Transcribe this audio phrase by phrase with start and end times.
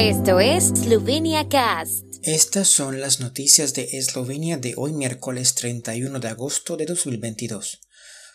[0.00, 2.04] Esto es Slovenia Cast.
[2.22, 7.80] Estas son las noticias de Eslovenia de hoy miércoles 31 de agosto de 2022.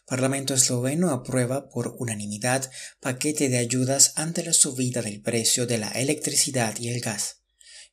[0.05, 5.87] Parlamento esloveno aprueba por unanimidad paquete de ayudas ante la subida del precio de la
[5.91, 7.43] electricidad y el gas.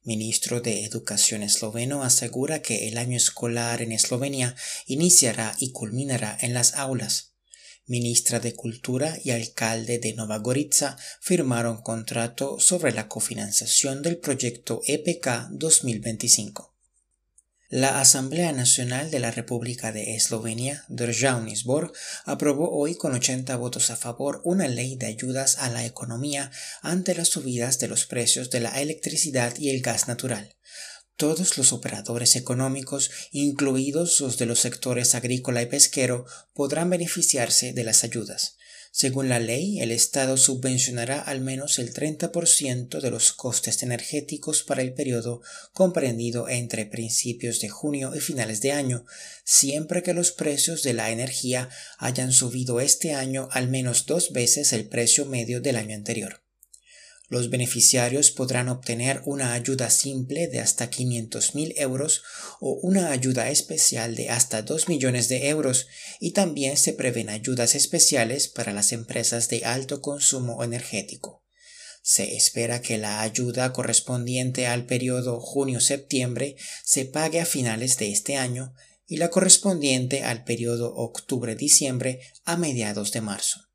[0.03, 4.57] Ministro de Educación esloveno asegura que el año escolar en Eslovenia
[4.87, 7.30] iniciará y culminará en las aulas
[7.91, 14.81] ministra de Cultura y alcalde de Nova Gorica firmaron contrato sobre la cofinanciación del proyecto
[14.87, 16.73] EPK 2025.
[17.69, 21.55] La Asamblea Nacional de la República de Eslovenia, Državni
[22.25, 26.53] aprobó hoy con 80 votos a favor una ley de ayudas a la economía
[26.83, 30.57] ante las subidas de los precios de la electricidad y el gas natural.
[31.21, 36.25] Todos los operadores económicos, incluidos los de los sectores agrícola y pesquero,
[36.55, 38.57] podrán beneficiarse de las ayudas.
[38.91, 44.81] Según la ley, el Estado subvencionará al menos el 30% de los costes energéticos para
[44.81, 45.43] el periodo
[45.75, 49.05] comprendido entre principios de junio y finales de año,
[49.45, 51.69] siempre que los precios de la energía
[51.99, 56.41] hayan subido este año al menos dos veces el precio medio del año anterior.
[57.31, 62.25] Los beneficiarios podrán obtener una ayuda simple de hasta 500.000 euros
[62.59, 65.87] o una ayuda especial de hasta 2 millones de euros
[66.19, 71.45] y también se prevén ayudas especiales para las empresas de alto consumo energético.
[72.03, 78.39] Se espera que la ayuda correspondiente al periodo junio-septiembre se pague a finales de este
[78.39, 78.75] año
[79.07, 83.70] y la correspondiente al periodo octubre-diciembre a mediados de marzo.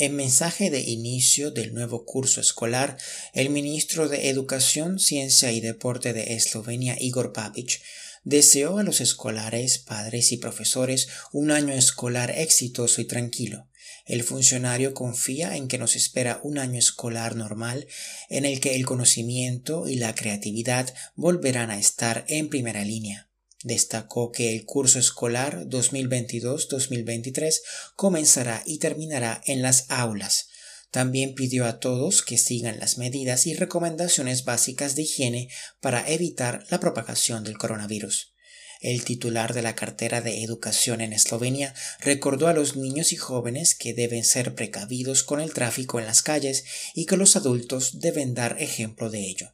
[0.00, 2.96] En mensaje de inicio del nuevo curso escolar,
[3.34, 7.82] el ministro de Educación, Ciencia y Deporte de Eslovenia, Igor Papic,
[8.24, 13.68] deseó a los escolares, padres y profesores un año escolar exitoso y tranquilo.
[14.06, 17.86] El funcionario confía en que nos espera un año escolar normal
[18.30, 23.29] en el que el conocimiento y la creatividad volverán a estar en primera línea.
[23.62, 27.60] Destacó que el curso escolar 2022-2023
[27.94, 30.48] comenzará y terminará en las aulas.
[30.90, 35.48] También pidió a todos que sigan las medidas y recomendaciones básicas de higiene
[35.80, 38.34] para evitar la propagación del coronavirus.
[38.80, 43.74] El titular de la cartera de educación en Eslovenia recordó a los niños y jóvenes
[43.74, 48.32] que deben ser precavidos con el tráfico en las calles y que los adultos deben
[48.32, 49.52] dar ejemplo de ello.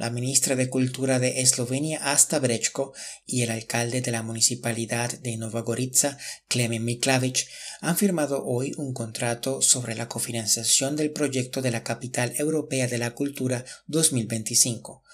[0.00, 2.94] La ministra de Cultura de Eslovenia, Asta Brechko,
[3.26, 6.16] y el alcalde de la municipalidad de Nova Gorica,
[6.48, 7.46] Klemen Miklavic,
[7.82, 12.96] han firmado hoy un contrato sobre la cofinanciación del proyecto de la Capital Europea de
[12.96, 15.04] la Cultura 2025.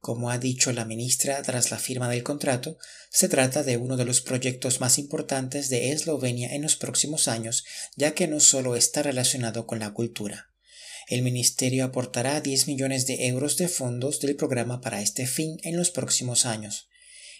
[0.00, 2.78] Como ha dicho la ministra tras la firma del contrato,
[3.10, 7.64] se trata de uno de los proyectos más importantes de Eslovenia en los próximos años,
[7.94, 10.51] ya que no solo está relacionado con la cultura.
[11.08, 15.76] El Ministerio aportará 10 millones de euros de fondos del programa para este fin en
[15.76, 16.88] los próximos años.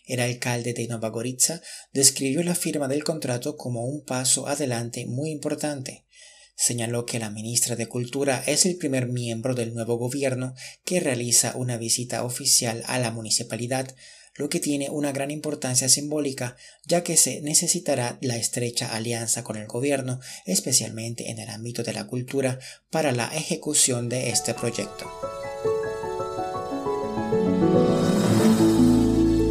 [0.07, 1.63] El alcalde de Nova Gorica
[1.93, 6.07] describió la firma del contrato como un paso adelante muy importante.
[6.55, 10.55] Señaló que la ministra de Cultura es el primer miembro del nuevo gobierno
[10.85, 13.95] que realiza una visita oficial a la municipalidad
[14.35, 19.57] lo que tiene una gran importancia simbólica, ya que se necesitará la estrecha alianza con
[19.57, 22.59] el gobierno, especialmente en el ámbito de la cultura,
[22.91, 25.11] para la ejecución de este proyecto.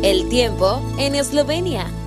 [0.04, 2.01] El tiempo en Eslovenia.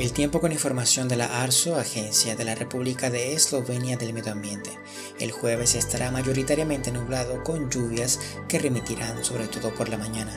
[0.00, 4.32] El tiempo con información de la ARSO, Agencia de la República de Eslovenia del Medio
[4.32, 4.70] Ambiente.
[5.18, 8.18] El jueves estará mayoritariamente nublado con lluvias
[8.48, 10.32] que remitirán sobre todo por la mañana.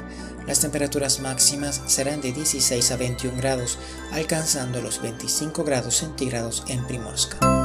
[0.45, 3.79] Las temperaturas máximas serán de 16 a 21 grados,
[4.11, 7.62] alcanzando los 25 grados centígrados en Primorska.